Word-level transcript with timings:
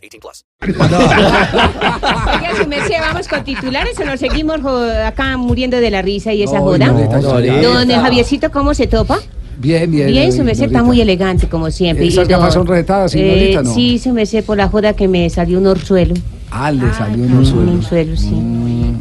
18 0.00 0.18
plus. 0.20 0.44
Oiga, 0.62 2.52
su 2.62 2.66
merced, 2.68 2.94
vamos 3.00 3.28
con 3.28 3.44
titulares 3.44 3.98
o 3.98 4.04
nos 4.04 4.20
seguimos 4.20 4.60
jo- 4.62 4.84
acá 5.06 5.36
muriendo 5.36 5.78
de 5.80 5.90
la 5.90 6.02
risa 6.02 6.32
y 6.32 6.42
esa 6.42 6.60
joda. 6.60 6.88
Don 6.88 7.88
Javiercito, 7.90 8.50
¿cómo 8.50 8.74
se 8.74 8.86
topa? 8.86 9.18
Bien, 9.58 9.90
bien. 9.90 10.06
Bien, 10.08 10.32
su 10.32 10.42
merced 10.42 10.64
está 10.66 10.82
muy 10.82 11.00
elegante, 11.02 11.46
como 11.48 11.70
siempre. 11.70 12.06
¿Esas 12.06 12.26
Y 12.26 12.30
don- 12.32 12.40
gafas 12.40 12.54
son 12.54 12.66
retadas, 12.66 13.12
señorita, 13.12 13.62
no? 13.62 13.74
Sí, 13.74 13.98
su 13.98 14.10
merced, 14.12 14.42
por 14.44 14.56
la 14.56 14.68
joda 14.68 14.94
que 14.94 15.06
me 15.06 15.28
salió 15.28 15.58
un 15.58 15.66
orzuelo. 15.66 16.14
Ah, 16.52 16.72
le 16.72 16.80
salió 16.94 17.22
Un 17.24 17.32
unos 17.32 17.48
suelos. 17.50 17.74
orzuelo, 17.84 18.16
sí. 18.16 18.42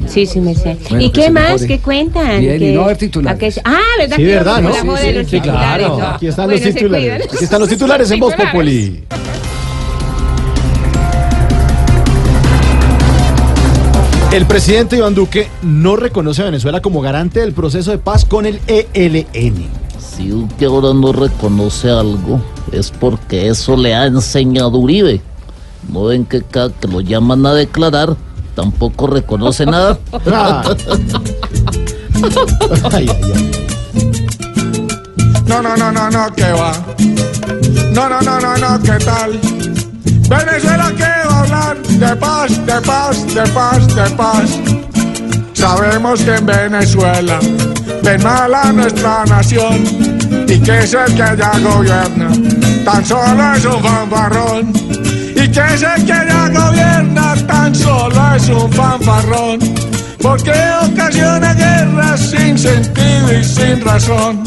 Sí, 0.07 0.25
su 0.25 0.39
merced. 0.41 0.77
Bueno, 0.89 1.03
¿Y 1.05 1.09
que 1.09 1.19
qué 1.21 1.25
se 1.27 1.31
más? 1.31 1.43
mejore. 1.53 1.67
¿Qué 1.67 1.79
cuentan? 1.79 2.39
Bien, 2.41 2.55
y 2.55 2.59
¿Qué- 2.59 2.71
no 2.73 2.81
a 2.83 2.87
ver 2.87 2.97
titulares. 2.97 3.57
a 3.57 3.61
qué- 3.61 3.61
Ah, 3.65 3.79
¿verdad? 3.99 4.15
Sí, 4.17 4.21
que 4.23 4.27
verdad, 4.27 4.61
¿no? 4.61 4.69
con 4.69 4.77
la 4.77 4.81
joda 4.81 4.97
Sí, 4.99 5.05
de 5.07 5.11
sí, 5.13 5.17
los 5.19 5.29
sí, 5.29 5.39
titulares, 5.39 5.87
claro. 5.87 5.97
¿no? 5.99 6.07
Aquí 6.07 6.27
están 6.27 6.45
Bueno, 6.45 6.59
los 6.59 6.67
se 6.67 6.73
titulares. 6.73 7.09
cuidan. 7.13 7.21
Aquí 7.35 7.43
están 7.43 7.59
los 7.59 7.69
titulares 7.69 8.11
en 8.11 8.19
Voz 8.19 8.31
Titulares. 8.35 8.51
Populi. 8.53 9.03
El 14.31 14.45
presidente 14.45 14.95
Iván 14.95 15.15
Duque 15.15 15.49
no 15.63 15.95
reconoce 15.95 16.43
a 16.43 16.45
Venezuela 16.45 16.81
como 16.81 17.01
garante 17.01 17.39
del 17.39 17.53
proceso 17.53 17.89
de 17.89 17.97
paz 17.97 18.25
con 18.25 18.45
el 18.45 18.61
ELN. 18.67 19.67
Si 19.97 20.27
Duque 20.27 20.65
ahora 20.65 20.93
no 20.93 21.11
reconoce 21.11 21.89
algo, 21.89 22.39
es 22.71 22.91
porque 22.91 23.47
eso 23.47 23.75
le 23.75 23.95
ha 23.95 24.05
enseñado 24.05 24.77
Uribe. 24.77 25.21
¿No 25.91 26.03
ven 26.05 26.25
que 26.25 26.43
cada 26.43 26.69
que 26.69 26.87
lo 26.87 27.01
llaman 27.01 27.43
a 27.47 27.53
declarar, 27.55 28.15
tampoco 28.55 29.07
reconoce 29.07 29.65
nada? 29.65 29.97
Ay, 32.91 33.09
ay, 33.09 33.31
ay. 33.33 33.51
No, 35.47 35.61
no, 35.61 35.75
no, 35.75 35.91
no, 35.91 36.09
no, 36.11 36.33
que 36.35 36.51
va. 36.51 36.73
No, 37.93 38.09
no, 38.09 38.21
no, 38.21 38.39
no, 38.39 38.57
no, 38.57 38.83
¿qué 38.83 39.03
tal? 39.03 39.39
Venezuela 40.29 40.93
que 40.95 41.03
va 41.03 41.33
a 41.33 41.39
hablar 41.39 41.58
de 41.99 42.15
paz, 42.15 42.65
de 42.65 42.81
paz, 42.81 43.25
de 43.33 43.43
paz, 43.53 43.95
de 43.95 44.09
paz. 44.11 44.59
Sabemos 45.53 46.21
que 46.21 46.35
en 46.35 46.45
Venezuela 46.45 47.39
ven 48.03 48.23
mal 48.23 48.53
a 48.53 48.71
nuestra 48.71 49.25
nación 49.25 49.83
y 50.47 50.59
que 50.59 50.79
es 50.79 50.93
el 50.93 51.13
que 51.13 51.23
allá 51.23 51.51
gobierna. 51.59 52.29
Tan 52.85 53.05
solo 53.05 53.53
es 53.53 53.65
un 53.65 53.83
fanfarrón. 53.83 54.73
Y 55.35 55.47
que 55.49 55.73
es 55.73 55.83
el 55.83 56.05
que 56.05 56.13
allá 56.13 56.49
gobierna, 56.49 57.35
tan 57.45 57.75
solo 57.75 58.35
es 58.35 58.47
un 58.47 58.71
fanfarrón. 58.71 59.59
Porque 60.21 60.53
ocasiona 60.83 61.53
guerras 61.53 62.21
sin 62.21 62.57
sentido 62.57 63.33
y 63.37 63.43
sin 63.43 63.81
razón. 63.81 64.43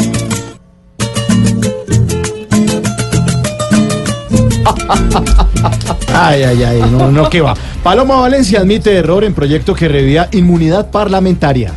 Ay, 6.14 6.42
ay, 6.42 6.62
ay, 6.62 6.82
no, 6.90 7.10
no, 7.10 7.30
que 7.30 7.40
va. 7.40 7.54
Paloma 7.82 8.16
Valencia 8.16 8.60
admite 8.60 8.94
error 8.96 9.24
en 9.24 9.34
proyecto 9.34 9.74
que 9.74 9.88
revía 9.88 10.28
inmunidad 10.32 10.90
parlamentaria. 10.90 11.72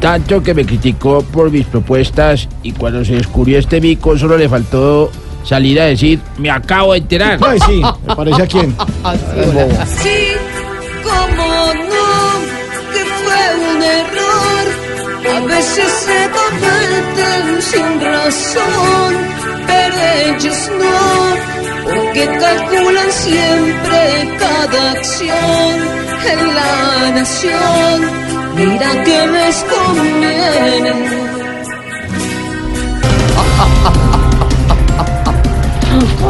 Tanto 0.00 0.42
que 0.42 0.54
me 0.54 0.66
criticó 0.66 1.22
por 1.22 1.50
mis 1.50 1.66
propuestas 1.66 2.48
y 2.62 2.72
cuando 2.72 3.04
se 3.04 3.14
descubrió 3.14 3.58
este 3.58 3.80
bico 3.80 4.18
solo 4.18 4.36
le 4.36 4.48
faltó 4.48 5.10
salir 5.42 5.80
a 5.80 5.84
decir, 5.86 6.20
me 6.38 6.50
acabo 6.50 6.92
de 6.92 6.98
enterar. 6.98 7.38
Ay, 7.42 7.58
sí, 7.66 7.80
me 8.06 8.16
parece 8.16 8.42
a 8.42 8.46
quién. 8.46 8.76
Sí, 10.02 10.18
cómo 11.02 11.46
no, 11.74 12.16
que 12.92 13.02
fue 13.22 13.42
un 13.70 13.82
error. 13.82 14.64
A 15.36 15.40
veces 15.46 15.90
se 16.04 16.20
cometen 16.36 17.62
sin 17.62 18.00
razón, 18.00 19.14
pero 19.66 19.96
ellos 20.26 20.70
no, 20.78 20.95
porque 22.16 22.38
calculan 22.38 23.12
siempre 23.12 24.36
cada 24.38 24.92
acción 24.92 25.80
en 26.30 26.54
la 26.54 27.10
nación. 27.14 28.10
Mira 28.56 29.04
que 29.04 29.26
les 29.26 29.64
conviene. 29.64 30.92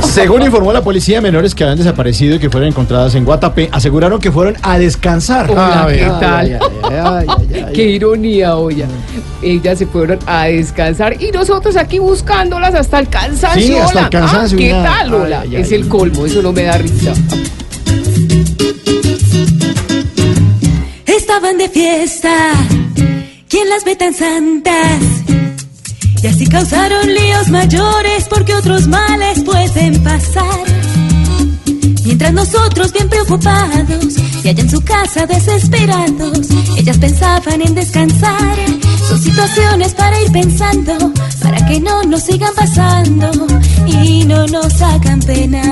Según 0.03 0.43
informó 0.43 0.73
la 0.73 0.83
policía, 0.83 1.21
menores 1.21 1.55
que 1.55 1.65
habían 1.65 1.79
desaparecido 1.79 2.37
y 2.37 2.39
que 2.39 2.49
fueron 2.51 2.69
encontradas 2.69 3.15
en 3.15 3.25
Guatapé 3.25 3.69
aseguraron 3.73 4.21
que 4.21 4.31
fueron 4.33 4.57
a 4.63 4.79
descansar. 4.79 5.51
Hola, 5.51 5.85
Ay, 5.87 5.97
¿qué 5.99 6.05
tal? 6.07 6.47
ay, 6.47 6.53
ay, 6.53 6.61
ay, 6.93 7.27
ay, 7.29 7.65
ay. 7.67 7.73
Qué 7.75 7.83
ironía, 7.85 8.57
oye. 8.57 8.87
Ellas 9.43 9.79
se 9.79 9.87
fueron 9.87 10.19
a 10.27 10.45
descansar 10.45 11.21
y 11.23 11.31
nosotros 11.33 11.77
aquí 11.77 11.99
buscándolas 11.99 12.75
hasta 12.75 12.99
el 12.99 13.09
cansancio. 13.09 13.63
Sí, 13.67 13.75
hasta 13.77 13.99
el 13.99 14.05
Lola. 14.05 14.11
cansancio, 14.11 14.59
Ah, 14.59 14.61
¿Qué 14.61 14.73
una- 14.73 14.83
tal, 14.85 15.11
Lola? 15.11 15.41
ay, 15.43 15.57
ay, 15.57 15.63
es 15.63 15.69
ay. 15.69 15.75
el 15.75 15.89
colmo, 15.89 16.27
eso 16.27 16.43
no 16.43 16.53
me 16.53 16.63
da 16.63 16.79
risa. 16.79 17.13
Estaban 21.07 21.59
de 21.59 21.69
fiesta, 21.69 22.53
¿quién 23.49 23.69
las 23.69 23.85
ve 23.85 23.97
tan 23.97 24.15
santas? 24.15 25.16
Y 26.27 26.29
así 26.29 26.45
causaron 26.49 27.07
líos 27.07 27.49
mayores 27.51 28.27
porque 28.29 28.53
otros 28.53 28.89
males 28.89 29.45
pueden 29.45 30.03
pasar. 30.03 30.67
Mientras 32.05 32.33
nosotros 32.33 32.93
bien 32.93 33.09
preocupados 33.09 34.17
y 34.43 34.49
allá 34.49 34.61
en 34.61 34.69
su 34.69 34.81
casa 34.81 35.25
desesperados, 35.27 36.49
ellas 36.77 36.99
pensaban 36.99 37.63
en 37.63 37.77
descansar. 37.77 38.57
Son 39.09 39.23
situaciones 39.23 39.95
para 39.95 40.21
ir 40.21 40.33
pensando, 40.33 41.13
para 41.41 41.65
que 41.65 41.79
no 41.79 42.03
nos 42.03 42.25
sigan 42.25 42.53
pasando 42.57 43.31
y 43.87 44.25
no 44.25 44.49
nos 44.49 44.83
hagan 44.83 45.21
pena. 45.21 45.63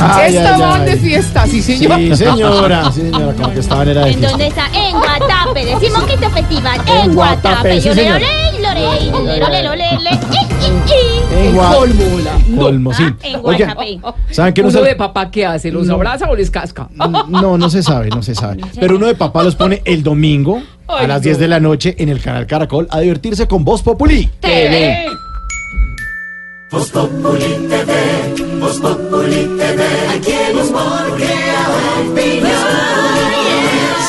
Ay, 0.00 0.36
ay, 0.36 0.36
Estaban 0.36 0.80
ay. 0.82 0.90
de 0.90 0.96
fiesta, 0.98 1.46
sí, 1.46 1.62
señor. 1.62 1.98
Sí, 1.98 2.16
señora, 2.16 2.92
sí, 2.92 3.00
señora, 3.00 3.32
como 3.34 3.52
que 3.52 3.60
estaban 3.60 3.88
era 3.88 4.04
de 4.04 4.10
¿En 4.12 4.18
fiesta. 4.18 4.30
dónde 4.30 4.46
está? 4.48 4.66
En 4.74 4.92
Guatape. 4.98 5.64
Decimos 5.64 6.02
que 6.04 6.14
este 6.14 6.30
festival. 6.30 6.80
En 6.86 6.96
En 7.10 7.14
Guatape, 7.14 7.80
Guatape. 7.80 7.80
Chi, 10.30 10.38
chi, 10.60 10.72
chi. 10.86 11.36
En 11.38 12.56
colmo, 12.56 12.92
sí. 12.92 13.02
Ah, 13.06 13.14
en 13.22 13.40
Oigan, 13.42 13.74
Guatapé. 13.74 14.34
¿saben 14.34 14.54
qué 14.54 14.62
no 14.62 14.68
Uno 14.68 14.78
se- 14.78 14.84
de 14.84 14.96
papá, 14.96 15.30
¿qué 15.30 15.46
hace? 15.46 15.70
¿Los 15.70 15.88
abraza 15.88 16.28
o 16.30 16.34
les 16.36 16.50
casca? 16.50 16.88
No, 17.28 17.58
no 17.58 17.70
se 17.70 17.82
sabe, 17.82 18.08
no 18.10 18.22
se 18.22 18.34
sabe. 18.34 18.62
Pero 18.78 18.96
uno 18.96 19.06
de 19.06 19.14
papá 19.14 19.42
los 19.42 19.54
pone 19.56 19.82
el 19.84 20.02
domingo 20.02 20.62
a 20.88 20.98
Ay, 21.00 21.06
las 21.06 21.18
no. 21.18 21.24
10 21.24 21.38
de 21.38 21.48
la 21.48 21.60
noche 21.60 21.94
en 21.98 22.08
el 22.08 22.20
canal 22.20 22.46
Caracol 22.46 22.86
a 22.90 23.00
divertirse 23.00 23.46
con 23.48 23.64
Voz 23.64 23.82
Populi. 23.82 24.30
TV. 24.40 25.06
Si 26.68 26.74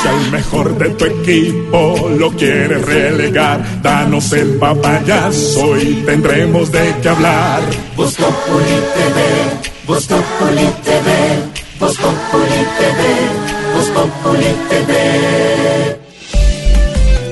al 0.08 0.32
mejor 0.32 0.76
de 0.78 0.90
tu 0.90 1.06
equipo 1.06 2.10
lo 2.18 2.32
quieres 2.32 2.84
relegar, 2.84 3.64
danos 3.84 4.34
el 4.34 4.58
papayazo 4.58 5.78
y 5.78 6.02
tendremos 6.04 6.72
de 6.72 6.96
qué 7.02 7.10
hablar. 7.10 7.62
Vos 7.96 8.16
Populi 8.16 8.82
TV, 8.96 9.20
Vos 9.86 10.08
Populi 10.08 10.66
TV, 10.84 11.12
Vos 11.80 11.96
Populi 11.98 12.66
TV, 12.80 13.00
Vos 13.76 13.88
Populi 13.90 14.56
TV. 14.70 14.92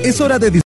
Es 0.04 0.20
hora 0.20 0.38
de 0.38 0.62